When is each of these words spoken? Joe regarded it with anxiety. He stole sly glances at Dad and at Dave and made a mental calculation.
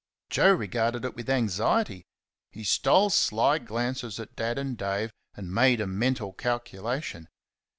Joe 0.31 0.51
regarded 0.55 1.05
it 1.05 1.15
with 1.15 1.29
anxiety. 1.29 2.07
He 2.49 2.63
stole 2.63 3.11
sly 3.11 3.59
glances 3.59 4.19
at 4.19 4.35
Dad 4.35 4.57
and 4.57 4.71
at 4.71 4.77
Dave 4.77 5.13
and 5.35 5.53
made 5.53 5.79
a 5.79 5.85
mental 5.85 6.33
calculation. 6.33 7.27